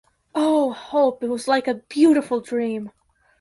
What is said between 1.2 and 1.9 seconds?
it was like a